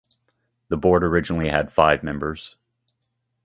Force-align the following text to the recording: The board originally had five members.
The 0.69 0.77
board 0.77 1.03
originally 1.03 1.49
had 1.49 1.71
five 1.71 2.01
members. 2.01 2.55